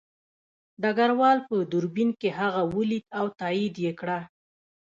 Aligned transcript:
ډګروال 0.81 1.37
په 1.47 1.55
دوربین 1.71 2.09
کې 2.19 2.29
هغه 2.39 2.61
ولید 2.75 3.05
او 3.19 3.25
تایید 3.39 3.75
یې 3.85 3.91
کړه 3.99 4.19